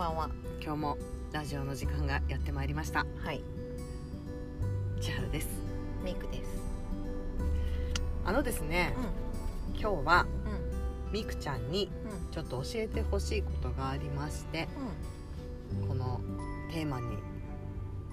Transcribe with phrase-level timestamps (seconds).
[0.00, 0.30] ばんは。
[0.62, 0.98] 今日も
[1.30, 3.04] ラジオの時間がやってまいりました。
[3.22, 3.42] はい。
[4.98, 5.48] 千春です。
[6.02, 6.50] ミクです。
[8.24, 11.12] あのですねう今日はんうん。
[11.12, 12.32] みくちゃんにうん。
[12.32, 14.68] ちょっと教えてほしいことがありまして
[15.86, 16.22] この
[16.72, 17.18] テーマに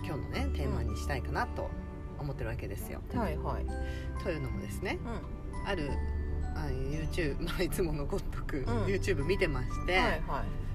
[0.03, 1.69] 今日のねテーマにしたいかなと
[2.19, 2.99] 思ってるわけですよ。
[3.13, 3.65] うんはいはい。
[4.25, 5.89] というのもですねうある
[6.53, 8.65] あ YouTube、まあ、いつものごっとく、ん。
[8.87, 10.21] YouTube 見てまして、んはいはい。
[10.21, 10.66] す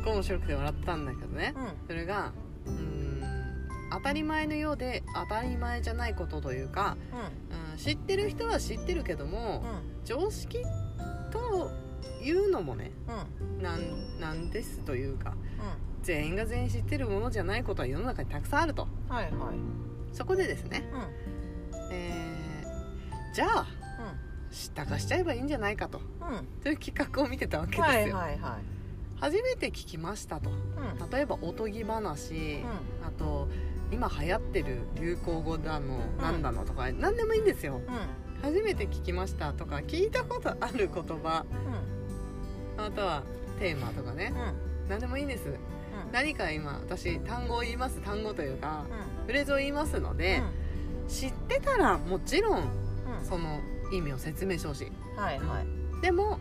[0.00, 1.86] っごい面白くて笑ったんだけどね、うん。
[1.86, 2.32] それが
[2.66, 3.22] うーん
[3.90, 6.96] 当たり前のようで当たり前じゃないことというか、
[7.72, 9.62] うん、知ってる人は知ってるけども、
[10.04, 10.62] 常識
[11.30, 11.70] と
[12.22, 12.92] いうのもね
[13.60, 15.34] なんなんですというかう
[16.02, 18.86] 全員が全員知ってるものじゃないことは世の中にたくさんあると。
[18.86, 19.32] んはいはい。
[20.12, 20.84] そこでですね、
[21.72, 21.94] うん。
[21.94, 22.32] えー
[23.34, 23.66] じゃあ
[24.50, 26.00] 知ったかしちゃえばいいんじゃないかと。
[26.62, 28.81] という企画を見てたわけですよ、はいはいはい
[29.22, 30.50] 初めて聞きましたと。
[30.50, 31.10] うん。
[31.10, 32.64] 例えばおとぎ話、
[33.04, 33.48] うあと
[33.92, 36.16] 今流行ってる流行語だの、ん。
[36.18, 37.76] なんだのとか何でもいいんですよ。
[37.78, 37.82] ん。
[38.42, 41.46] 初めて聞きましたとか聞いたことある言葉。
[42.76, 43.22] あとは
[43.60, 44.32] テーマとかね。
[44.34, 44.40] うん。
[44.40, 44.54] うん
[44.88, 45.46] 何でもいいんです。
[45.46, 45.56] うん。
[46.10, 48.00] 何か今私単語を言います。
[48.00, 48.84] 単語というか
[49.20, 49.26] うん。
[49.28, 50.42] フレーズを言いますので、
[51.06, 53.24] 知ってたらもちろんうん。
[53.24, 53.60] その
[53.92, 54.92] 意味を説明してほしい。
[55.16, 56.02] はいはい。
[56.02, 56.40] でも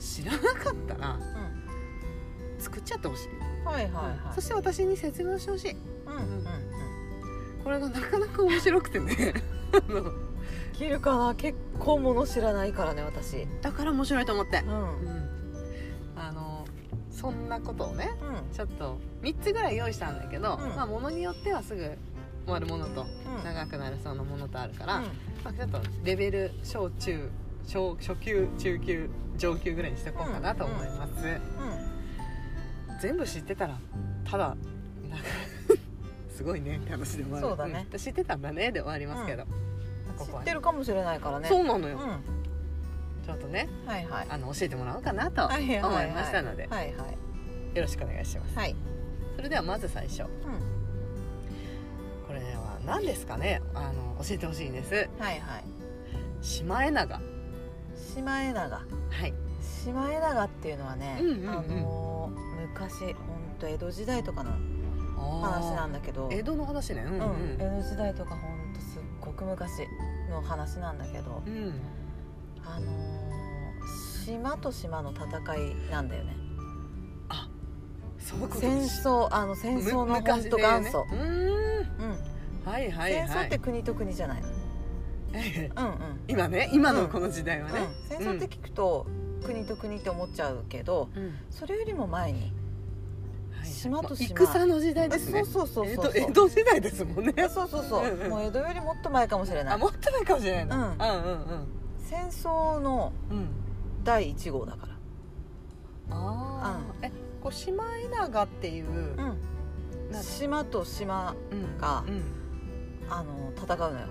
[0.00, 1.49] 知らなかったらうん
[2.60, 4.34] 作っちゃってほしい、うんはいはいはい。
[4.34, 5.70] そして私に説明をしてほしい。
[6.06, 6.46] うんうんうん
[7.62, 9.34] これがなかなか面白くてね。
[9.72, 10.12] あの
[10.72, 13.46] 切るかな結構もの知らないからね私。
[13.60, 14.60] だから面白いと思って。
[14.60, 14.68] う、ん。
[14.68, 14.76] うん。
[14.76, 15.28] うん、
[16.16, 16.64] あの
[17.10, 18.12] そんなことをね
[18.54, 20.68] ちょっと3つぐらい用意したんだけど、うん。
[20.70, 21.82] まあものによってはすぐ
[22.46, 23.44] 終わるものとうん。
[23.44, 25.04] 長くなるそうなものとあるから、うん。
[25.44, 27.28] まあ、ちょっとレベル小中
[27.66, 31.12] 小初級中級上級ぐらいにしておこうかなと思います、
[33.00, 33.78] 全部知ってたら
[34.30, 34.48] ただ
[35.08, 35.24] なんか
[36.30, 37.46] すごいねって話でもある。
[37.48, 37.86] そうだね。
[37.92, 37.98] ん。
[37.98, 39.44] 知ってたんだねで終わりますけど、
[40.16, 41.48] ここは知ってるかもしれないからね。
[41.48, 43.26] そうなのよ、うん。
[43.26, 44.26] ちょっとねはいはい。
[44.30, 45.80] あの教えてもらおうかなと思はいいはい。
[45.82, 47.76] はいましたので、はいはい。
[47.76, 48.58] よろしくお願いします。
[48.58, 48.74] はい。
[49.36, 50.22] それではまず最初。
[50.22, 50.28] うん。
[52.26, 53.60] これは何ですかね？
[53.74, 54.94] あの教えてほしいんです。
[55.18, 55.64] はいはい。
[56.40, 57.20] シマエナガ。
[57.96, 58.76] シマエナガ。
[58.78, 59.34] はい。
[59.60, 61.50] シマエナガっていうのはね、うんうんうん。
[61.50, 62.09] あのー
[62.74, 63.14] 昔本
[63.58, 64.52] 当江戸時代とかの
[65.42, 66.28] 話なんだけど。
[66.30, 67.02] 江戸の話ね。
[67.06, 67.20] うんうん。
[67.20, 69.86] うん、江戸時代とか本当すっごく昔
[70.30, 71.42] の話なんだけど。
[71.46, 71.74] うん。
[72.64, 73.30] あのー
[74.20, 75.26] 島と島の戦
[75.56, 76.36] いなんだよね。
[78.20, 81.10] そう戦争あの戦争のむ本当昔で元祖、ね。
[81.10, 81.26] うーん。
[81.26, 82.70] うん。
[82.70, 83.28] はいはいはい。
[83.28, 84.48] 戦争って国と国じゃないの。
[85.32, 85.72] ええ。
[85.76, 85.94] うんうん。
[86.28, 89.06] 今ね今のこの時代はね、うん、戦争って聞くと、
[89.42, 91.34] 国と国って思っちゃうけどうん。
[91.50, 92.52] それよりも前にはい
[93.82, 94.46] 島と島。
[94.46, 95.44] 戦の時代ですね。
[95.44, 97.32] そうそうそうそう江戸時代ですもんね。
[97.48, 98.30] そうそうそう、うんうん。
[98.30, 99.74] もう江戸よりもっと前かもしれない。
[99.74, 100.66] あもっとないかもしれない。
[100.66, 101.66] な、うんうんうん。
[101.98, 103.48] 戦争のうんうん
[104.02, 104.92] 第1号だから。
[106.12, 107.10] ああ、え
[107.42, 109.16] こうシマエナガっていう、
[110.22, 111.78] 島と島うん。
[111.78, 112.22] がうん。
[113.10, 114.06] あの戦うのよ、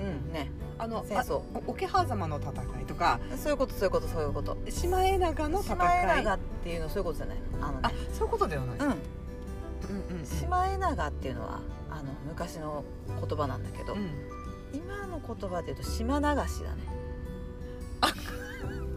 [0.00, 0.50] うんうんうんね。
[0.78, 1.42] あの戦争。
[1.66, 3.20] 桶狭間の戦いとか。
[3.36, 4.56] そういうことそういうことそういうこと。
[4.68, 5.78] シマエナガの戦い。
[5.78, 8.84] シマエナガっていうのそういうことじゃないあのあねそういうことではない、うん。
[8.84, 10.26] うんうんうん。
[10.26, 11.60] シマエナガっていうのは
[11.90, 14.10] あの昔の言葉なんだけど、うん。
[14.72, 16.82] 今の言葉で言うと島流しだね。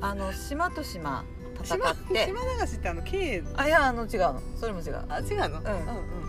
[0.02, 0.14] あ。
[0.16, 1.24] の島と島
[1.64, 2.28] 戦島って。
[2.28, 4.42] 島流しってあの K あいやあの違うの。
[4.58, 5.06] それも違う。
[5.10, 5.66] あ違うの、ん。
[5.66, 5.70] う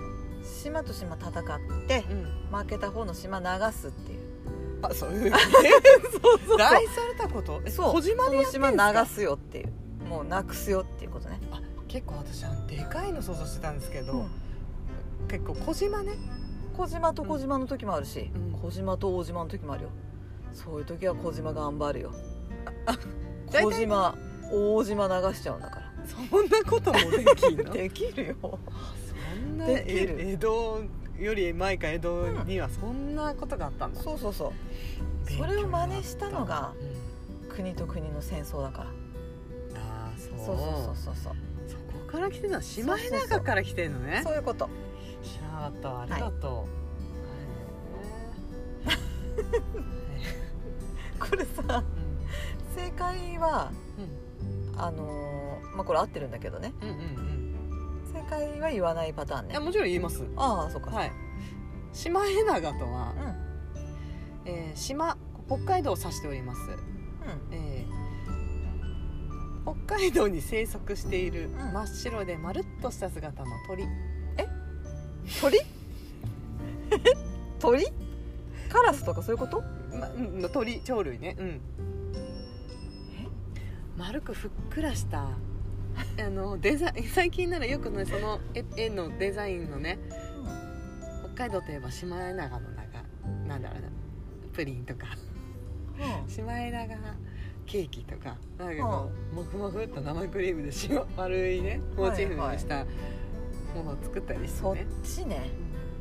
[0.00, 0.04] ん
[0.44, 1.42] 島と島戦っ
[1.86, 2.58] てうんうん。
[2.58, 4.23] 負けた方の島流すっていう
[4.90, 7.60] あそういうそうそう大されたこと？
[7.64, 7.92] えそう。
[7.94, 8.92] 小島でやってそんすか？
[8.92, 9.72] 流すよっていう
[10.08, 14.30] もうなくすよっていうことね、あ結構私あのでかいの想像してたんですけど、うん。
[15.28, 16.12] 結構小島ね。
[16.76, 18.60] 小島と小島の時もあるし、うん。
[18.60, 19.90] 小島と大島の時もあるよ。
[20.52, 22.12] そういう時は小島頑張るよ。
[23.50, 24.14] 大体小島
[24.52, 25.92] 大島流しちゃうんだから。
[26.06, 27.72] そんなこともできんの？
[27.74, 28.36] できるよ。
[28.42, 30.16] そんなできる。
[30.18, 30.82] え江戸
[31.18, 34.52] より前か江戸にはそんなことがあったんだ、そうそうそう。
[35.32, 36.84] それを真似したのがう
[37.46, 37.48] ん。
[37.48, 38.90] 国と国の戦争だから。
[39.80, 40.38] ああそう。
[40.38, 41.34] そうそうそうそうそう。
[41.68, 44.22] そこから来てたのシマエナガから来てんのね。
[44.24, 44.68] そういうこと。
[45.22, 45.88] 知らなかった。
[45.90, 46.66] わありがと
[51.18, 51.82] これさ
[52.76, 54.80] 正解はえうん。
[54.80, 56.72] あのーまあこれ合ってるんだけどね。
[56.82, 57.04] うんうんうん
[58.14, 59.52] 正解は言わないパターンね。
[59.52, 60.24] いやもちろん言います。
[60.36, 60.90] ああそっか。
[60.90, 61.12] はい。
[61.92, 63.12] シマエナガとは、
[64.44, 64.50] うん。
[64.50, 65.16] えー島
[65.46, 67.54] 北海道を指しております、うん。
[67.54, 67.84] え
[69.64, 71.72] 北海道に生息しているうん。
[71.72, 73.84] 真っ白でまるっとした姿の鳥。
[75.40, 75.58] 鳥？
[77.58, 77.84] 鳥？
[78.68, 79.62] カラスとかそういうこと？
[79.98, 81.36] ま、うん鳥鳥類ね。
[81.38, 81.60] うん。
[83.96, 85.28] 丸くふっくらした
[86.18, 89.98] あのデザイン最近ならよくねその絵絵のデザインのね
[91.34, 93.02] 北海道といえばシマエナガのなんか
[93.46, 93.88] なんだろうな
[94.52, 95.06] プリンとか
[96.28, 96.96] シマエナガ
[97.66, 102.84] ケーキとかなんかこう、もふもふっと生クリームでしま丸いねモチーフにした
[103.74, 105.50] ものを作ったりしてそっね、ちね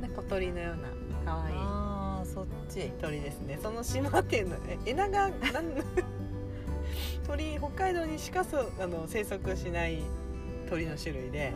[0.01, 0.89] で小鳥のような
[1.25, 1.55] 可愛い。
[1.57, 3.57] ああそっち鳥ですね。
[3.61, 5.73] その島っていうのえエナガなん
[7.27, 10.01] 鳥北海道にしかそうあの生息しない
[10.69, 11.53] 鳥の種類で、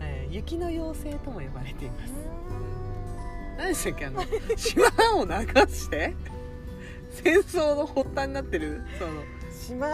[0.00, 2.12] えー雪の妖精とも呼ばれています。
[3.56, 4.06] 何でしたっけ？
[4.06, 4.22] あの
[4.56, 4.84] 島
[5.16, 5.30] を流
[5.72, 6.14] して
[7.12, 9.12] 戦争の発端になってるその。
[9.52, 9.86] 島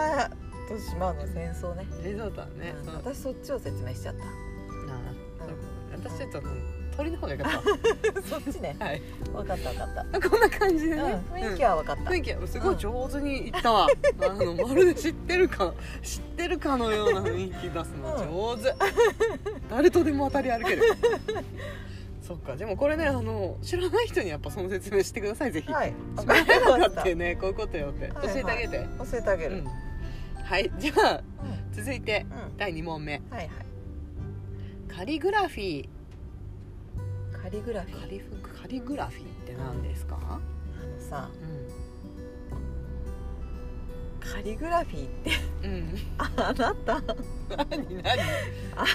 [0.67, 1.85] と島の戦争ね。
[2.03, 2.89] リゾートはね、う。
[2.89, 2.93] ん。
[2.95, 4.23] 私そっちを説明しちゃった。
[4.23, 4.27] う
[6.03, 6.41] 私ちょっと
[6.97, 7.61] 鳥の方がよかっ
[8.23, 8.75] そっちね。
[8.77, 9.01] たはい。
[9.33, 10.01] 分かった分かった。
[10.17, 12.03] あこんな感じでね、うん雰囲気は分かった。
[12.11, 13.87] 雰囲気はすごい上手に言ったわ、
[14.21, 18.55] あの まるで知ってるか知ってるかのような雰囲気出すの。
[18.55, 18.75] 上手、
[19.69, 20.83] 誰とでも当たり歩ける。
[22.21, 22.55] そっか。
[22.55, 25.93] でもこれねあの知らない人にやっぱその説明してくださいぜひ、はい。
[26.17, 28.07] 知分かったてねこういうことよって。
[28.09, 28.37] 教はいはい。
[28.39, 29.57] えてあげて、教えてあげる。
[29.57, 29.65] うん。
[30.43, 30.71] はい。
[30.77, 31.11] じゃあ
[31.43, 31.73] うん。
[31.73, 32.57] 続いてうん。
[32.57, 33.13] 第2問目。
[33.29, 33.49] はいはい。
[34.95, 35.89] カリグラフィーカ
[37.51, 38.01] リグラフィー。
[38.01, 38.25] カリフ
[38.61, 40.41] カリグラフィーって何ですか、あの
[40.99, 41.33] さう
[44.25, 45.09] カリグラフィーっ
[45.61, 47.01] てん、うん、あなた。
[47.57, 48.21] 何何？
[48.75, 48.85] あ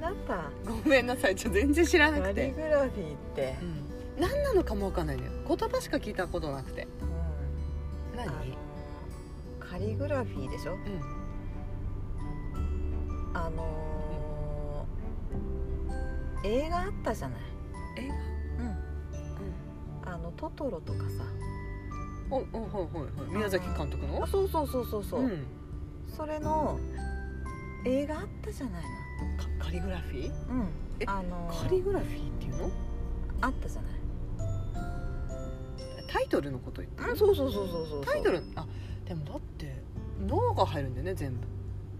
[0.00, 0.50] なた。
[0.64, 3.56] ごめんなさいちょ全然知らなカリくて、グラフィーって。
[3.60, 3.90] うん、
[4.20, 5.32] 何なのかもわかんないのよ。
[5.48, 6.86] 言葉しか聞いたことなくて。
[8.12, 8.16] うん。
[8.16, 8.56] 何？
[9.58, 10.74] カリグラフィーでしょ？
[10.74, 10.80] うん。
[13.34, 17.40] あのー映画あったじゃない
[20.14, 21.24] あのトトロとかさ。
[22.30, 23.34] おおはいはいはい。
[23.34, 24.22] 宮崎監督の？
[24.22, 25.44] あそうそうそうそうそう、うん。
[26.06, 26.78] それの
[27.84, 28.84] 映画あったじゃない
[29.58, 30.28] カカリグラフィー？
[30.28, 30.68] のうん。
[31.00, 32.70] えあのーカリグラフィーっていうの？
[33.40, 33.92] あったじゃない。
[36.08, 37.10] タイトルのこと言ってる？
[37.10, 38.04] うんそうそうそうそうそう。
[38.04, 38.40] タイトル？
[38.54, 38.66] あ
[39.04, 39.82] でもだって
[40.24, 41.38] 「の」が入るんだよね全部。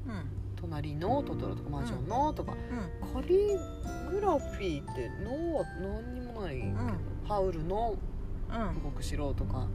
[0.09, 0.25] うん。
[0.57, 3.23] 隣のトトロとかマンションのとか、うん。
[3.23, 3.49] カリ
[4.11, 6.99] グラフィーって「の」は何にもないけど、ん。
[7.27, 7.97] ハウルの
[8.51, 8.83] うん。
[8.83, 9.59] 動く城とか。
[9.59, 9.67] あ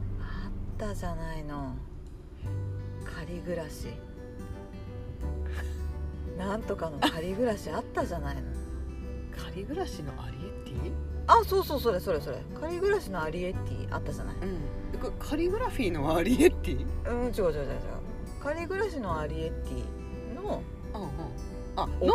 [0.48, 1.74] ったじゃないの。
[3.04, 3.88] 仮暮らし。
[6.38, 8.42] なんとかの仮暮らしあったじゃないの。
[9.36, 10.92] カリグラシのアリエッティ？
[11.26, 12.38] あそうそうそれそれそれ。
[12.60, 14.36] 仮暮らしのアリエッティあったじゃない。
[14.36, 14.38] う
[14.96, 15.00] ん。
[15.00, 16.86] これカリグラフィーのアリエッティ？
[17.10, 17.80] うん違う違う違う違う。
[18.42, 19.84] 仮暮らしのアリエッティ
[20.34, 20.62] の
[20.94, 21.08] うんうん
[21.76, 22.06] あお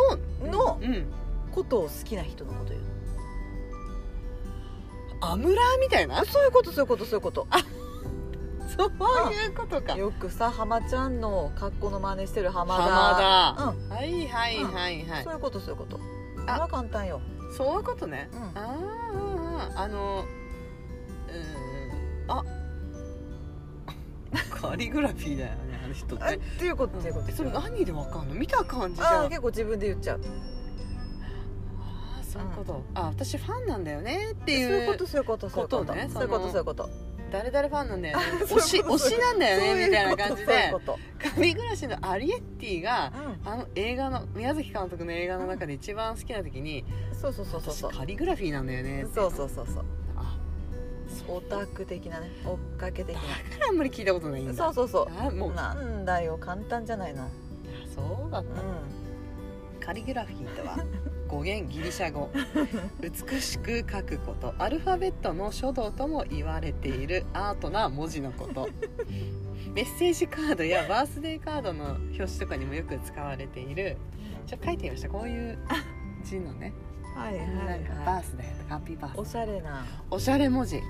[0.46, 1.06] ののうん。
[1.52, 2.80] ことを好きな人のことよ
[5.20, 6.20] アムラーみたいな？
[6.20, 7.46] あそういうことそういうことそういうこと。
[8.76, 9.96] そういうことか。
[9.96, 12.82] よくさ浜ちゃんの格好の真似してる浜田。
[12.82, 13.88] 浜うん。
[13.88, 15.24] 田はいはいはいはい。
[15.24, 15.98] そういうことそういうこと。
[16.46, 16.54] あ。
[16.54, 17.20] あら簡単よ。
[17.56, 18.28] そういうことね。
[18.32, 18.42] うん。
[18.42, 20.24] あーあーあの
[21.28, 22.30] うーん。
[22.30, 22.44] あ。
[24.50, 27.26] カリグラフィーだよねあの人っあてっていうことっていうこと。
[27.30, 28.34] えそれ何でわかんの？
[28.34, 30.20] 見た感じじゃ結構自分で言っちゃう。
[30.20, 30.55] ああ
[32.38, 34.32] そういうこと、あ私ファンなんだよね。
[34.32, 34.72] ってそう。
[34.72, 35.94] いういうことそういうことそういうこと。
[35.94, 36.90] ねそういうことそういうこと。
[37.30, 38.24] 誰々ファンなんだよね。
[38.44, 40.98] 推し推しなんだよねみたいな感じそういうでこと。
[41.34, 46.84] カリグラシのアリエッティがそういうこあの映画の宮崎監督の映画の中で一番好きな時に
[47.20, 47.74] とうんそうそうそうそう。
[47.74, 49.84] そう私カリグラフィーなんだよねそうそうそうそう。
[50.16, 50.38] あ
[51.28, 54.54] オタク的なね追っかけ的だなからあんまり聞いたことないんだ。
[54.54, 55.06] そうそうそう。
[55.26, 55.52] あもう。
[55.52, 57.24] なんだよ簡単じゃないの。
[57.24, 57.28] あ
[57.92, 58.46] そうだっう
[59.80, 60.76] た、カリグラフィーとは
[61.26, 62.30] 語源ギリシャ語。
[63.00, 64.54] 美しく書くこと。
[64.58, 67.24] アルファベットの書道とも言われている。
[67.32, 68.68] アートな文字のこと。
[69.74, 73.96] メッセージカードやバースデーカードの表紙とかにもよく使われている。
[74.46, 75.08] ちょっと書いてみました。
[75.08, 75.58] こういう
[76.24, 76.72] 字のね、
[77.14, 77.46] んはいはい。
[77.48, 79.70] なんかバはースデーハッピーバースデいおしゃれな。
[79.70, 80.76] はおしゃれ文字。
[80.76, 80.80] い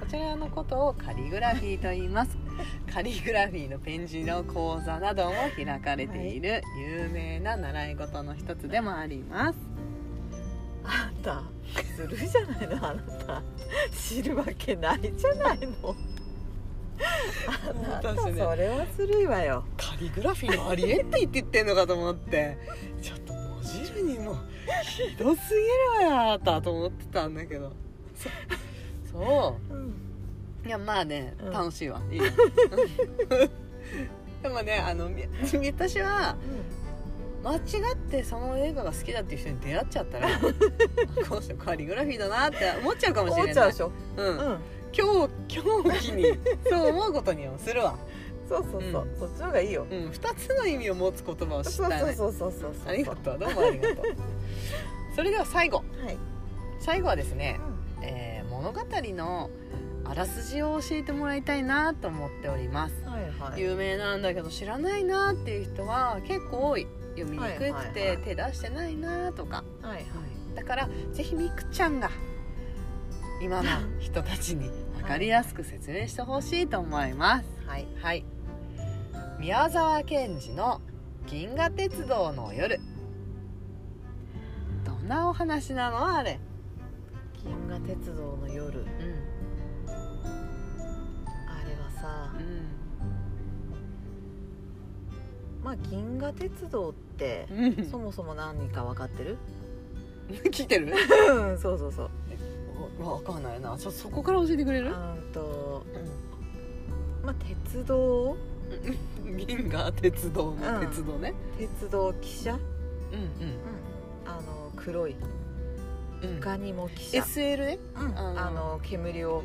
[0.00, 2.36] こちらのことをカリグラフィーと言います。
[2.92, 9.58] カリグラフィーのペン字の講座なども開かれている有名な習い事の一つでもあります。
[10.84, 11.42] あんた
[11.96, 13.42] ずるいじゃないのあなた。
[13.92, 15.96] 知るわけないじゃないの。
[17.48, 19.64] あなたそれはずるいわよ。
[19.76, 22.56] カリグラフィーのアリエッティって言ってんのかと思って。
[23.02, 24.36] ちょっと文字るにも
[24.84, 26.62] ひどすぎるわよあなた。
[26.62, 27.72] と思ってたんだけど
[29.18, 29.86] そそうん。
[30.64, 31.52] ういやまあね、うん。
[31.52, 32.00] 楽しいわ。
[32.10, 32.20] いい
[34.42, 35.24] でもねあのみ
[35.72, 36.36] 私は
[37.42, 37.58] 間違
[37.94, 40.28] ってその映画が好きだっていう人に出会っちゃったら
[41.28, 43.44] この人カリグラフィーだなって思っちゃうかもしれない。
[43.44, 43.92] 思っちゃうでしょ？
[44.16, 44.26] うん。
[44.26, 44.58] うん。
[44.92, 46.24] 今日今日を機に
[46.68, 47.96] そう思うことにもするわ、
[48.48, 49.18] そうそうそう、うん。
[49.18, 49.86] そっちの方がいいよ。
[49.90, 53.38] うん、2つの意味を持つ言葉を知ったねそうそうそうそうそうありがとう。
[53.38, 54.04] どうもありがとう。
[55.14, 55.78] それでは最後。
[55.78, 56.16] はい、
[56.80, 57.60] 最後はですね
[58.00, 58.80] う、えー物語
[59.12, 59.50] の
[60.06, 62.94] あらすじを教えてもらいたいなと思っております。
[63.02, 63.60] ん、はいはい。
[63.60, 66.86] 有名なんだけど知らないなっていう人は結構多い
[67.16, 69.62] 読みにくくて手出してないなとか。
[69.82, 70.06] はいはい。
[70.54, 72.10] だからぜひみくちゃんが
[73.42, 73.68] 今の
[74.00, 77.46] 人たちに分かりやすく説明してほしいと思います。
[77.66, 77.86] はい。
[78.00, 78.24] はい。
[79.38, 80.80] 宮沢賢治の
[81.28, 82.80] 「銀河鉄道の夜」
[84.86, 86.40] どんなお話なのあれ
[87.78, 88.80] 銀河鉄道の夜。
[88.80, 88.86] うん
[91.48, 92.30] あれはさ
[95.62, 97.84] まあ銀河鉄道ってうん。
[97.90, 99.36] そもそも何か分かってる？
[100.50, 100.94] 聞いてる？
[101.34, 102.10] うんそうそうそう。
[103.04, 103.76] わかんないな。
[103.78, 104.94] そそこから教えてくれる？
[104.96, 105.84] あんと
[107.24, 108.36] まあ鉄道？
[109.36, 111.34] 銀河鉄道の鉄道ね。
[111.58, 112.60] 鉄道汽車、うん、うん。
[114.24, 115.12] あの黒い。
[115.12, 115.45] うんうん
[116.40, 117.78] 他にも汽車、SL ね？
[117.94, 118.18] うん。
[118.18, 119.42] あの煙を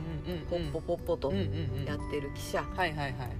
[0.49, 3.37] ポッポポッポとやってる汽車、はいはいはい。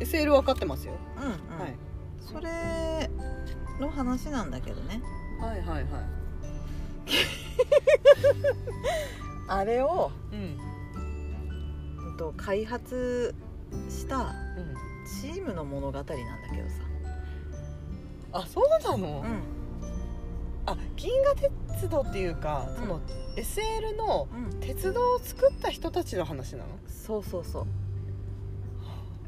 [0.00, 1.30] SL 分かってますよ、うんうん。
[1.30, 1.36] は
[1.66, 1.74] い。
[2.20, 3.10] それ
[3.80, 5.00] の話なんだけどね。
[5.40, 5.84] はいはいはい。
[9.48, 10.58] あれを、うん。
[12.10, 13.34] うんと、開発
[13.88, 14.28] したうん
[15.22, 16.12] チームの物語なんだけ
[16.62, 16.74] どさ、
[18.32, 19.42] あそうなの、うん。
[20.66, 21.50] あ銀河鉄
[21.86, 23.00] 道っていうか、その
[23.36, 26.66] SL のうん、鉄道を作った人たちの話なの？
[26.88, 27.66] そうそうそう、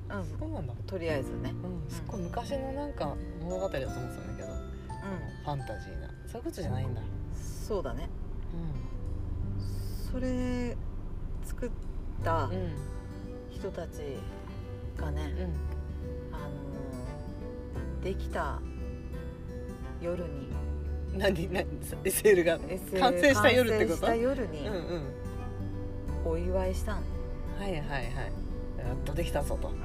[0.08, 0.72] うん、そうなんだ。
[0.86, 1.90] とりあえずね、うん。
[1.90, 4.52] すっごい昔のなんか物語だと思ってたんだけど、う
[5.44, 6.08] ファンタジーな。
[6.26, 7.00] そういうことじゃないんだ。
[7.02, 7.04] ん、
[7.68, 8.08] そうだね。
[9.58, 10.76] うそれ
[11.44, 11.70] 作っ
[12.24, 12.70] たんうん。
[13.50, 14.16] 人たち
[14.96, 15.22] がね、
[16.32, 18.58] あのーできた
[20.00, 20.69] 夜にうん
[21.16, 21.66] 何何
[22.04, 24.00] SL が SL 完成した夜ってこと？
[24.00, 25.02] 完成した夜にうんうん。
[26.32, 27.00] お祝いしたの、
[27.58, 28.02] はいはいはい。
[28.02, 28.08] や
[28.94, 29.80] っとできたぞと、うん、こ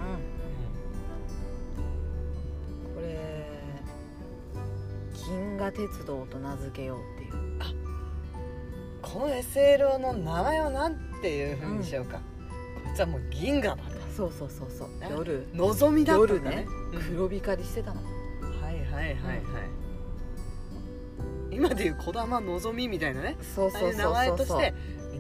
[3.02, 3.46] れ
[5.14, 7.34] 銀河鉄道と名付けようっていう。
[9.02, 12.24] この SL の名前は何ていうふうにしようか、こ
[12.92, 13.90] いつはもう銀河だと。
[14.16, 14.88] そうそうそうそう。
[15.02, 15.46] あ夜。
[15.54, 16.40] 望みだったね。
[16.40, 16.66] 夜ね。
[16.94, 18.10] うん黒光りしてたの、は
[18.72, 19.16] いはいはいはい、
[21.56, 23.38] 今でいう児玉のぞみみたいなね。
[23.56, 24.74] そうそうそうああいう名前として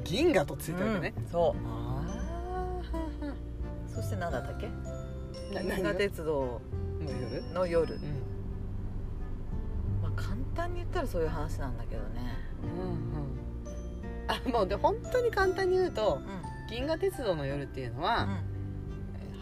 [0.03, 2.01] 銀河とついたわけね、うんそあ
[3.89, 4.67] うそして何だったっけ？
[5.57, 6.61] あ銀河鉄道
[7.01, 7.53] の夜？
[7.53, 7.95] の夜。
[7.95, 8.01] うん
[10.03, 12.37] まあ簡単に言ったらそういう話なんだけどね。
[12.63, 13.35] うんうん。
[14.27, 18.43] あもうで本当に簡単に言うとう銀河鉄道の夜っていうのは、ん。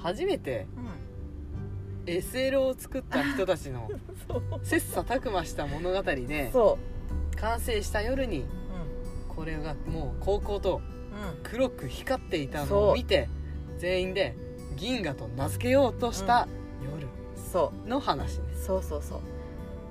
[0.01, 0.89] 初めてうんうん
[2.05, 3.89] SL を作った人たちの
[4.63, 6.77] 切磋琢磨した物語でそ
[7.37, 8.45] 完成した夜にう
[9.35, 10.83] これがもう高校とうん。
[10.83, 10.93] うん
[11.43, 13.29] 黒く光っていたのを見て
[13.77, 14.35] 全員で
[14.75, 16.47] 銀河と名付けようとした
[17.35, 19.19] そ夜の話うです、そうそうそう。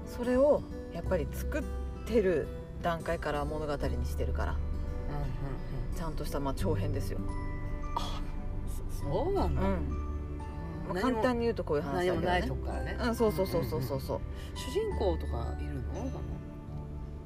[0.07, 1.62] それをやっぱり作っ
[2.07, 2.49] てる
[2.83, 4.52] 段階から物語にしてるから。
[4.52, 5.23] うんうん
[5.92, 7.19] うん、ちゃんとしたまあ長編ですよ、
[8.90, 9.69] そそうなんだ、うん。
[9.69, 10.02] まあ、
[11.01, 14.01] 簡単にに言うとこういう話だ何もないけどねとこからね、うんそうそうそうそうそう。
[14.01, 14.21] そう
[14.55, 15.83] 主人公とかいるの？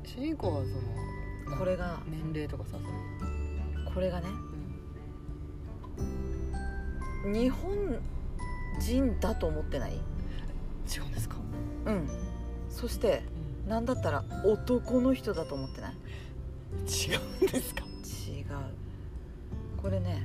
[0.04, 0.62] 主人公は
[1.44, 2.76] そのこれが年齢とかさ
[3.92, 4.26] これがね
[7.25, 7.32] うん。
[7.32, 7.98] 日本
[8.80, 9.92] 人だと思ってない？
[9.94, 9.98] 違
[11.00, 11.36] うんですか、
[11.86, 12.08] うん。
[12.70, 13.22] そして
[13.66, 15.92] なんだったら男の人だと思ってない？
[15.92, 18.46] 違うんですか、違う。
[19.82, 20.22] これね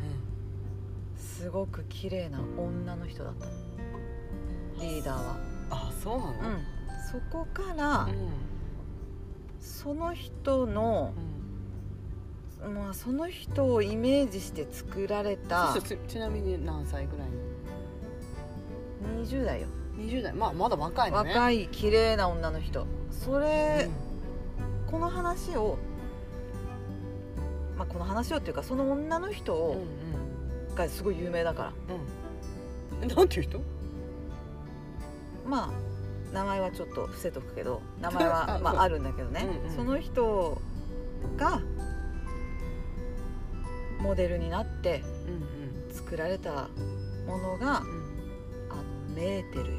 [1.42, 3.48] すごく綺麗な女の人だった。
[3.48, 3.52] の
[4.80, 5.38] リーダーは。
[5.72, 6.38] あそうなの、うん。
[7.12, 8.30] そこからうん
[9.60, 11.14] その人の、
[12.76, 17.28] まあ、その人をイメージして作られたちちなみに何歳ぐらい
[19.16, 19.68] の？20代よ。
[19.98, 20.34] 20代。
[20.34, 21.32] まあまだ若いのね。
[21.32, 22.86] い、若い綺麗な女の人。
[23.10, 23.90] それ、
[24.92, 25.80] この話を、
[27.78, 29.76] まあ、この話をっていうかその女の人うんうん。
[29.76, 30.21] を
[30.76, 31.74] がすごい有名だから。
[33.02, 33.08] うん。
[33.08, 33.60] なんていう人？
[35.48, 35.70] まあ
[36.34, 38.64] 名前はちょっと伏せとくけど 名前はあそう。
[38.64, 39.76] まあ、あるんだけどね、うんうん。
[39.76, 40.62] その人
[41.38, 41.62] が
[44.00, 46.70] モデルになってうん作られた
[47.28, 48.02] ものがうん。
[48.70, 48.84] あの
[49.16, 49.78] メーテルよ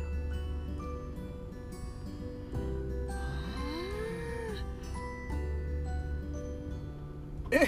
[7.50, 7.66] え？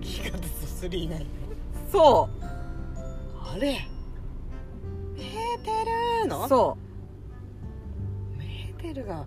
[0.00, 1.26] ギガテスト3ない
[1.90, 2.37] そあ
[3.60, 3.86] れ
[5.16, 5.70] メーテ
[6.22, 6.44] ルの？
[6.44, 6.48] う。
[6.48, 6.76] そ
[8.36, 9.26] メーテルが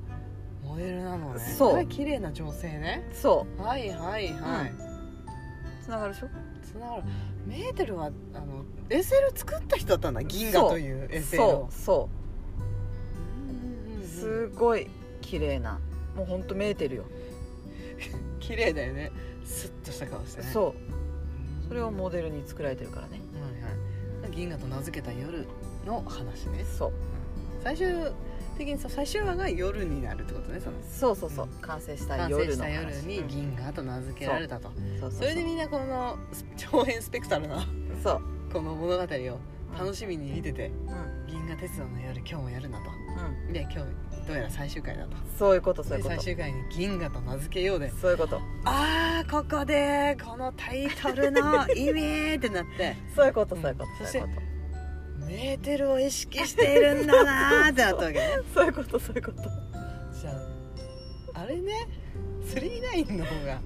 [0.64, 1.40] モデルなのね。
[1.58, 1.86] そう。
[1.88, 3.08] 綺麗な女性ね。
[3.12, 3.16] う。
[3.16, 4.74] そはいはいはい、う
[5.84, 6.30] つながるでしょ？
[6.64, 7.04] つながる。
[7.46, 9.04] メーテルはあの SL
[9.36, 11.68] 作った人だったんだ銀河という SL そを。
[11.70, 12.10] うそ
[14.00, 14.00] う。
[14.00, 14.88] んうすごい
[15.22, 15.80] 綺麗な。
[16.16, 17.06] もうほんとメーテルよ、
[18.42, 19.12] 綺麗だよね。
[19.46, 20.50] スッとした顔してね。
[20.52, 20.72] そう。
[21.64, 21.68] うん。
[21.70, 23.20] それをモデルに作られてるからね
[24.32, 25.48] 銀河と名付けた夜
[25.86, 26.66] の話ね。
[26.78, 26.92] そう。
[27.64, 27.96] 最終
[28.58, 30.78] 的にさ最終話が夜になるってことねその。
[30.92, 31.48] そうそうそう。
[31.62, 32.70] 完成した完成夜の話。
[32.72, 34.72] した夜に銀河と名付けられたと、う。
[34.82, 35.20] んそうそう。
[35.20, 36.18] それでみんなこの
[36.58, 37.66] 長編スペクタルな
[38.04, 38.22] そう。
[38.52, 39.40] この物語を
[39.78, 42.90] 楽しみに見ててうん「銀河鉄道の夜今日もやるな」と。
[43.48, 43.54] うん。
[43.54, 43.78] で今日
[44.28, 45.16] どうやら最終回だと。
[45.38, 46.22] そういうことそういうでこと。
[46.22, 48.38] 最終回に「銀河と名付けようで」そういうこと。
[48.66, 52.96] ああここでこのタイトルの 意味ってなって。
[53.16, 53.62] そういうことうん。
[53.62, 54.42] そういうことそしてそういうこ
[55.28, 58.20] メーテルを意識しているんだなーってなったわけ
[58.54, 59.42] そういうことそういうこと。
[60.20, 60.32] じゃ
[61.34, 61.88] ああれね
[62.46, 63.62] 39の方が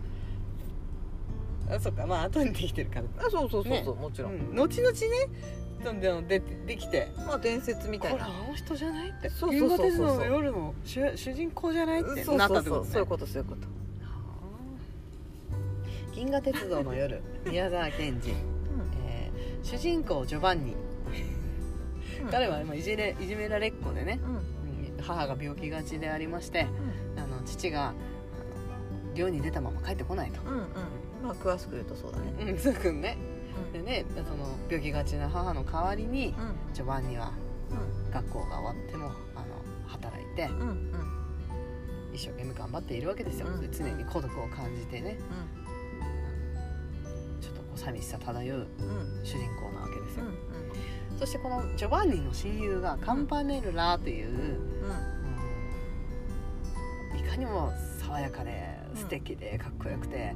[1.72, 3.06] あそっかまあ後にできてるから。
[3.26, 4.98] あそうそうそうそう、もちろん、うん、後々ね
[5.86, 9.30] どんどんでできてまあ伝説みこれあたいなの人じゃないって。
[9.30, 9.90] そうそうそうそう。
[9.92, 12.64] 銀河鉄道の夜の主主人公じゃないってそうなっそうそう。
[12.64, 13.06] そういうたってことね。
[13.06, 13.68] ことそういうこと。
[16.16, 18.32] 銀河鉄道の夜宮沢賢治、
[19.06, 20.76] えー主人公ジョバンニ。
[22.24, 22.30] うん。
[22.30, 24.30] 彼は今いじれいじめられっ子でね、うん。
[24.30, 24.46] うんうん
[25.02, 26.66] 母が病気がちでありまして
[27.16, 27.96] あの父があの
[29.14, 30.42] 寮に出たまま帰ってこないと。
[30.42, 30.62] うんうん。
[31.24, 32.52] まあ詳しく言うとそうだね。
[32.52, 33.18] うん、すぐね。
[33.30, 33.35] うん
[33.74, 36.56] でねその病気がちな母の代わりにうん。
[36.74, 37.32] ジョバンニは
[38.12, 39.46] 学校が終わってもあの
[39.88, 40.50] 働いて
[42.14, 43.62] 一生懸命頑張っているわけですよ、うん。
[43.62, 45.18] で常に孤独を感じてね。
[47.42, 48.68] ちょっとこう寂しさ漂う
[49.24, 50.36] 主人公なわけですよ、うん
[51.18, 54.60] そしてこのジョバンニの親友がカンパネルラという、
[57.14, 57.18] うん。
[57.18, 60.36] いかにも爽やかで素敵でかっこよくて、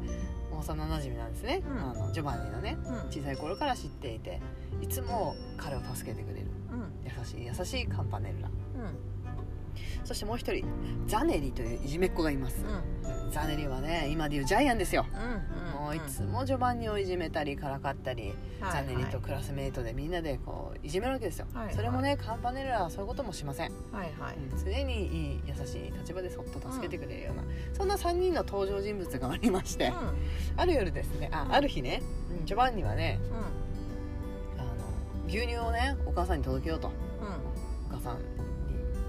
[0.60, 1.80] 幼なじみなんですね、うん。
[1.80, 2.95] あのジョバンニのねうん。
[2.95, 4.41] うん小さい頃から知っていて
[4.82, 6.48] いつも彼を助けてくれる。
[6.72, 6.91] うん。
[7.06, 10.06] 優しい優しいカンパネルラうん。
[10.06, 10.65] そしてもう一人
[11.08, 13.32] ザネリといういじめっ子がいます、うん。
[13.32, 20.89] ザネリはね今でいうジャイアンですよ、うんもういつもジョバンニをいじめたりからかったり、ザネリとクラスメイトでみんなでこうい。
[20.89, 21.75] じめるわけですよ、はいはい。
[21.75, 24.36] それもねカンパネルラはそういうこともしません、はいはい。
[24.36, 29.91] うん常にいい優しい立場でそっと助けてくれるような、そんな3人の登場人物がありまして、
[30.58, 31.30] ある夜ですね。
[31.32, 32.04] あある日ね
[32.39, 32.45] うん。
[32.45, 34.62] ジョバンニはねうん。
[34.62, 34.73] あの
[35.28, 36.89] 牛乳をねお母さんに届けようと。
[36.89, 37.95] うん。
[37.95, 38.25] お母さんに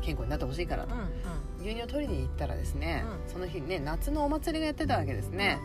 [0.01, 1.01] 健康になってほしいからと、うん
[1.61, 3.31] 牛乳を取りに行ったらですね、うん。
[3.31, 5.59] その日ね夏のお祭りがやってたわけですね、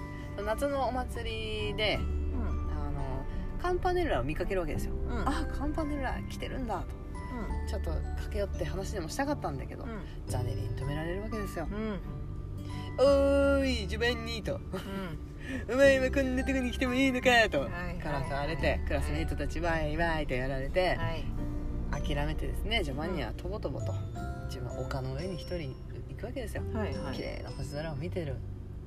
[0.43, 2.71] 夏のお祭りでうん。
[2.71, 3.25] あの
[3.61, 5.17] カンパネルラを見かけるわけですよ、うん。
[5.17, 7.05] うんあカンパネルラ来てるんだと。
[7.67, 9.89] ちょっと駆け寄って話でもしたかったんだけど、うん。
[10.27, 11.67] ザネリに止められるわけですよ。
[11.69, 11.99] うん
[12.97, 14.55] 「おーいジョバンニー」と。
[14.55, 15.19] うん
[15.73, 17.61] 「お前今こんなとこに来てもいいのか」と。
[17.61, 21.25] はいはいからかわれてクラスメイトたちワイワイとやられてはい。
[21.91, 23.93] 諦めてですねジョバンニはとぼとぼと
[24.47, 25.75] 自分は丘の上に一人
[26.09, 26.63] 行くわけですよ。
[26.73, 27.15] はいはい。
[27.15, 28.35] 綺麗な星空を見てる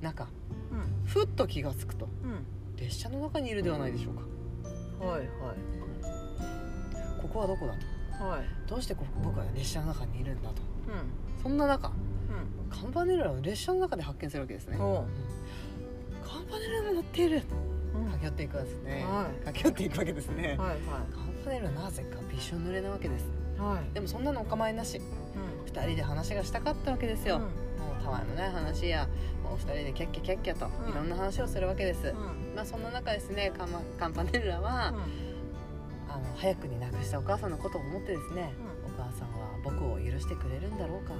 [0.01, 0.58] 中うん
[1.05, 2.07] ふっと気がつくと。
[2.23, 2.45] うん。
[2.77, 5.05] 列車の中にいるではないでしょうか。
[5.05, 5.29] はいはい。
[7.21, 7.73] ここはどこだ
[8.17, 8.23] と。
[8.23, 8.41] はい。
[8.67, 10.61] どうしてこ僕は列車の中にいるんだと。
[10.87, 11.41] うん。
[11.41, 11.91] そんな中う
[12.69, 14.77] カンパネルラを列車の中で発見するわけですね。
[14.77, 17.41] カンパネルラが乗っている。
[17.95, 18.11] うん。
[18.11, 19.45] 駆け寄っていくわけですね、はい。
[19.45, 20.75] 駆け寄っていくわけですね、はいは
[21.11, 23.25] カンパネルラなぜかびしょ濡れなわけです。
[23.57, 23.93] いはい。
[23.93, 24.97] でもそんなのお構いなし。
[24.97, 25.01] う
[25.69, 27.41] 2人で話がしたかったわけですよ、ん。
[27.41, 27.47] も
[27.99, 29.07] うたわいもない話や
[29.49, 30.91] もう2人でキャッキャキャッキャとうん。
[30.91, 32.55] いろんな話をするわけです、うん。
[32.55, 34.93] まあそんな中ですねカンマカンパネルラは、
[36.07, 38.53] あの早くに亡くしたお母さんのことを思ってですね、
[38.85, 41.13] お母さんは僕を許してくれるんだろうか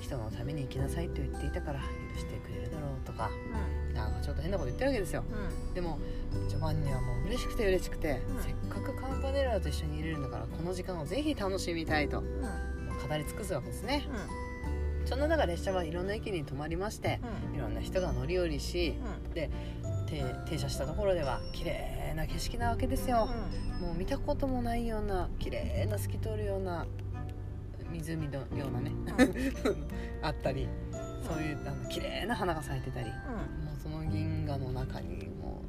[0.00, 1.80] 人のために生きなさいと言っていたから
[2.14, 3.30] 許してくれるだろうとか
[3.94, 5.24] なんかちょっと変なこと言ってるわけですよ。
[5.30, 5.74] うん。
[5.74, 5.98] でも
[6.48, 8.42] ジョバンニはもう嬉しくて嬉しくて、うん。
[8.42, 12.26] せっかくカンパネラと一緒にいれるんだからこの時間をぜひ楽しみたいと語
[13.16, 14.08] り尽くすわけですね
[15.04, 17.56] そんな中列車はいろんな駅に止まりましてうん。
[17.56, 19.32] いろんな人が乗り降りしうん。
[19.34, 23.28] 停停車したところでは綺麗な景色なわけですよ。
[23.80, 26.86] もう見たこともないような綺麗な透き通るような
[27.92, 28.92] 湖のようなね
[30.22, 30.68] あったり
[31.22, 33.12] そういうあの綺麗な花が咲いてたりも
[33.76, 35.62] うその銀河の中にも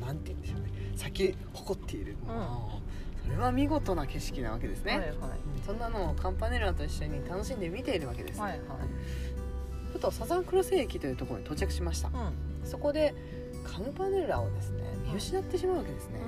[0.00, 0.68] うなんて言うんでしょうね。
[0.96, 5.16] 咲き誇っているもう、それは見事な景色なわけですね、はいはい。
[5.66, 8.60] そんなのをカンパネラと一緒に楽しんで見ているわけです、はいはい。
[9.92, 12.08] ふとサザンクロス駅というところに到着しました。
[12.08, 12.14] うん。
[12.64, 13.14] そこで
[13.64, 16.20] カムパネラをですね見失ってしまうわけですね、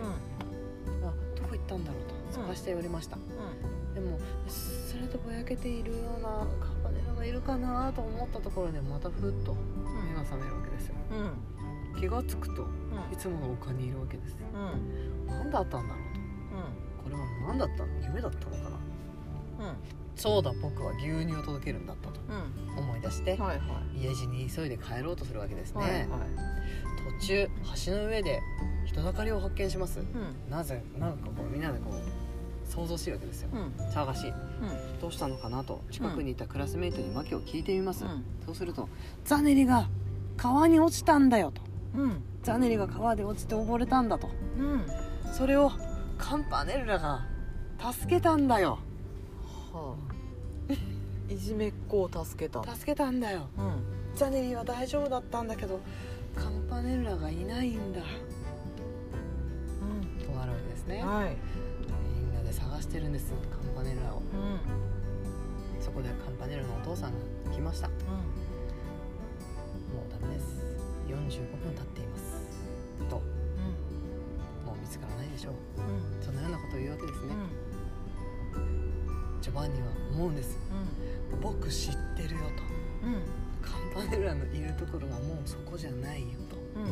[1.02, 3.16] あどこ行ったんだろうと探しておりました、
[3.94, 6.48] でもうっすらとぼやけているようなカン
[6.82, 9.54] パネラがいるかなと思ったところでまたふっと
[10.08, 10.94] 目が覚めるわけですよ。
[11.12, 11.18] うん。
[11.18, 11.30] うん
[11.98, 12.68] 気がつくとうん。
[13.10, 14.36] いつもの丘にいるわけです。
[14.52, 15.26] うん。
[15.26, 16.02] 何だったんだろう。
[16.04, 16.05] と
[17.06, 17.88] これは何だったの？
[18.02, 18.70] 夢だったのか
[19.60, 19.66] な？
[19.68, 19.76] うん。
[20.16, 22.78] そうだ僕は牛乳を届けるんだったとうん。
[22.78, 24.02] 思い出してはいはい。
[24.02, 26.06] 家路に急いで帰ろうとするわけですね、はいはい。
[27.20, 27.48] 途中
[27.86, 28.40] 橋の上で
[28.86, 30.00] 人だかりを発見します。
[30.00, 30.50] うん。
[30.50, 33.50] なぜなんかこうみんなでこう想像しいわけですよ。
[33.52, 33.84] うん。
[33.92, 34.30] 騒がしい。
[34.30, 35.00] うん。
[35.00, 38.24] どうしたのかなと近くにいたクラスメイトに訳を聞いてみます、うん。
[38.44, 38.88] そうすると
[39.24, 39.88] 「ザネリが
[40.36, 41.62] 川に落ちたんだよ」と。
[41.94, 44.28] うん「ザネリが川で落ちて溺れたんだ」と。
[44.58, 44.86] うん。
[45.32, 45.70] それを
[46.18, 47.26] カンパネルラが
[47.92, 48.78] 助けたんだよ。
[49.72, 49.96] は
[50.70, 51.32] あ。
[51.32, 52.62] いじめっ子を助けた。
[52.64, 53.48] 助けたんだよ。
[53.58, 54.14] うん。
[54.14, 55.80] ザネリは大丈夫だったんだけど
[56.34, 58.00] カンパネルラがいないんだ。
[60.24, 61.00] となるわけですね。
[61.04, 61.36] うんはい。
[62.14, 64.18] みんなで探してるんですカンパネルラを。
[64.18, 65.82] うん。
[65.82, 67.18] そこでカンパネルラのお父さんが
[67.52, 67.88] 来ました。
[67.88, 67.94] も
[70.08, 70.62] うダメです。
[71.08, 72.42] 45分経っています。
[73.08, 73.22] と
[74.86, 75.50] 見つからないでしょ。
[75.50, 76.24] ううん。
[76.24, 77.34] そのようなことを言うわけですね、
[78.54, 79.42] うん。
[79.42, 80.56] ジョバンニは思うんです。
[81.32, 81.40] うん。
[81.40, 82.62] 僕知ってるよと。
[83.02, 83.22] うん。
[83.60, 86.56] カンパネルラのいるところはもうそこじゃないよと。
[86.78, 86.86] うん。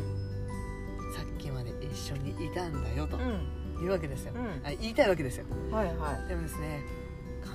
[1.15, 3.79] さっきまで一緒にいたんだよとうん。
[3.79, 4.67] 言うわけですよ、うん。
[4.67, 5.45] あ言いたいわけですよ。
[5.71, 6.27] はいはい。
[6.27, 6.83] でもですね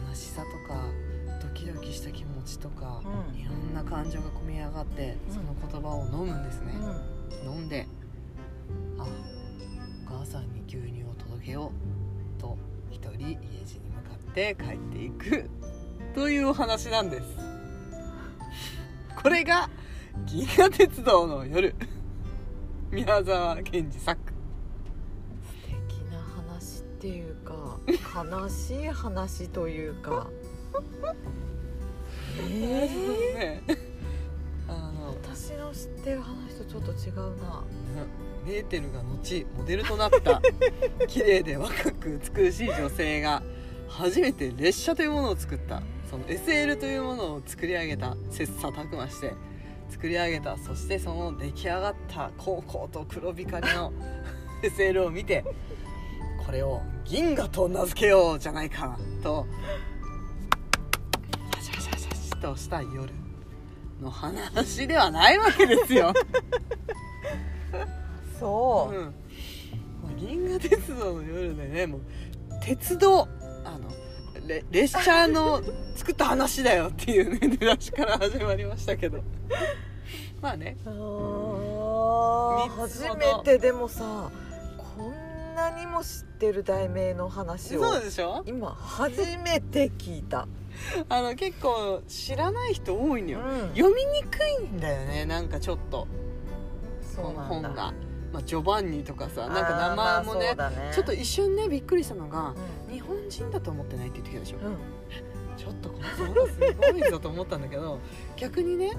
[0.09, 0.87] 悲しさとか
[1.43, 3.39] ドキドキした気持ちとか、うん。
[3.39, 5.35] いろんな感情が込み上がってうん。
[5.35, 6.73] その言葉を飲むんですね、
[7.45, 7.87] う飲んで
[14.35, 15.51] て帰っていく。
[16.15, 17.25] というお話なんです。
[19.23, 19.71] これが
[20.27, 21.75] 「銀河鉄道の夜」
[22.91, 24.21] 宮沢賢治作。
[25.45, 25.73] 素敵
[26.11, 27.79] な話っていうか
[28.25, 30.29] 悲しい話というか。
[32.51, 32.89] え
[33.37, 33.39] え。
[33.39, 33.63] ね
[34.67, 37.63] あの私の知ってる話とちょっと違うな。
[38.45, 40.41] メーテルが後モデルとなった
[41.07, 43.43] 綺麗で若く美しい女性が
[43.91, 45.83] 初めて列車というものを作った。
[46.11, 49.33] その SL というものを作り上げた切磋琢磨して
[49.89, 50.57] 作り上げた。
[50.57, 53.93] そしてその出来上がった高校と黒光りの
[54.63, 55.45] SL を見て
[56.45, 59.47] これを銀河と名付けようじゃないかと
[61.61, 63.09] シャシャシャシャシャとした夜
[64.01, 66.13] の話ではないわけですよ。
[68.39, 68.95] そう。
[68.95, 72.01] うん、銀河鉄道の夜でねもう
[72.63, 73.29] 鉄道
[74.47, 75.63] レ列車の
[75.95, 79.23] 作った話だよっていうね出だしから始まりましたけど。
[80.41, 80.77] まあね。
[80.87, 84.31] あ初めてでもさ
[84.97, 88.43] こんなにも知ってる題名の話をそうでしょ？
[88.47, 90.49] 今初めて聞いた、
[91.09, 96.07] あの結構知らない人多いのよ、うん、読みにくいんだよねなんかちょっと。
[97.15, 97.93] そう本が、
[98.33, 100.93] まあ、ジョバンニとかさなんか名前もね,、ね。
[100.95, 102.55] ちょっと一瞬ねびっくりしたのが
[102.89, 104.77] う日本人だと思ってないって言ってきたでしょ、ん、うん。
[105.57, 106.61] ちょっとこの人す
[106.93, 107.99] ごいぞと思ったんだけど
[108.37, 108.93] 逆にね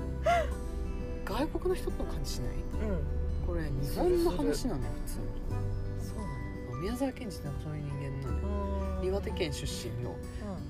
[1.23, 2.55] 外国の人の感じしない？
[2.55, 2.57] う
[2.93, 3.47] ん。
[3.47, 5.15] これ日本の話なのよ普通。
[6.09, 10.15] そうな宮沢賢治ってそういう人間なの岩手県出身の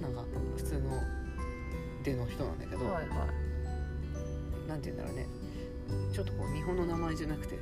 [0.02, 0.24] なんか
[0.56, 1.02] 普通の
[2.04, 3.28] 出の人なんだけど、うんはいは
[4.66, 4.70] い。
[4.70, 5.28] なんて言うんだろうね。
[6.14, 7.58] ちょっとこう日本の名前じゃなくて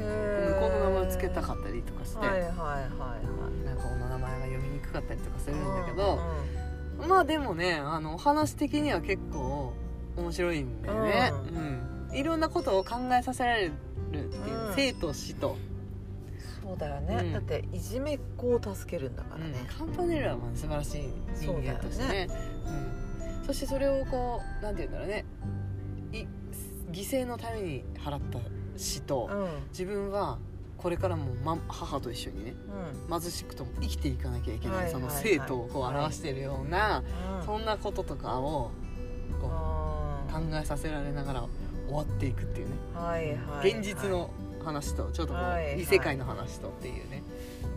[0.00, 3.64] 向こうの名前を付けたかったりとかして、はいはいはいはい。
[3.64, 6.18] なんかこの名前が読みにくかったりとかするんだけうど
[7.04, 9.72] ん、まあでもねあのお話的には結構
[10.16, 11.32] 面白いんだよね、
[12.10, 12.16] ううん。
[12.16, 13.72] いろんなことを考えさせられるっ
[14.10, 15.56] ていう、うん生と死と、
[16.62, 17.32] そうだよね、うん。
[17.32, 21.08] だっていじめっ子を助けるんだからね、カンパネルはまあ素晴らしい
[21.40, 22.28] 人間としてね。
[23.40, 25.24] うん、そしてそれをこうなんて言うんだろうね。
[26.12, 26.26] い
[26.92, 28.38] 犠牲のために払った
[28.80, 29.48] 死と、うん。
[29.70, 30.38] 自分は
[30.78, 32.54] これからも、ま、母と一緒にね
[33.10, 35.02] 貧しくとも生きていかなきゃいけない、はいはいはい。
[35.02, 37.02] その生徒をこう表しているような、
[37.38, 37.46] うん。
[37.46, 38.70] そんなこととかを
[39.40, 41.44] こう考あえさせられながら
[41.86, 43.70] 終わっていくっていうね、ーはいはいはい。
[43.72, 44.30] 現実の
[44.64, 45.80] 話とちょっとこう、はいはい。
[45.80, 47.22] 異世界の話とっていうね。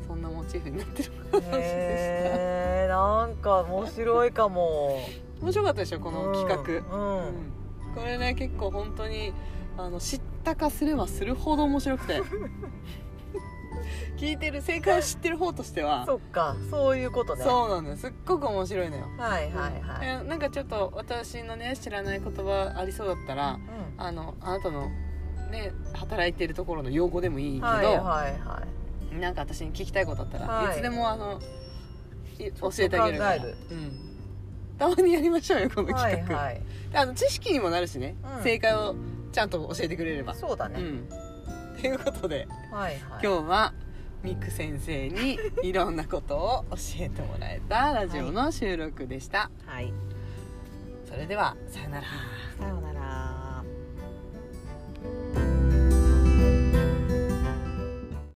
[0.07, 4.99] そんなモチーフになってる話でへえなんか面白いかも。
[5.07, 7.17] し た面白かったでしょこの企画、うん、うん。
[7.17, 7.33] うん。
[7.95, 9.33] これね結構本当に
[9.77, 12.21] あの知ったかすればするほど面白くて。
[14.17, 16.05] 聞いてる正解を知ってる方としては。
[16.05, 17.43] そっかそういうことね。
[17.43, 17.97] そうなのよ。
[17.97, 23.59] すっごく面白いのよ、はいはいはい、えなんかちょっと私のね知らない言葉ありそうだったらう
[23.97, 24.89] あのあなたの
[25.51, 28.63] ね働いてるところの用語でもいいけど、ん、はいはいは
[29.19, 30.73] なんか私に聞きたいことあったら、はい。
[30.73, 31.41] い、つでもあの
[32.39, 33.43] い教えてあげるから。
[33.43, 33.53] うん、
[34.77, 36.61] たまにやりましょうよこのいは企画、いはい。
[36.93, 38.43] あの知識にもなるしね、うん。
[38.43, 38.95] 正解を
[39.33, 40.35] ちゃんと教えてくれれば。
[40.35, 41.09] そうだね、うん、
[41.81, 43.73] ということで、はいはい、今日は
[44.21, 49.91] ミク先生にいろんなことを教えてもらえたラジオの収録でした、はい、
[51.09, 52.03] それではさよなら。
[52.59, 53.63] さよなら。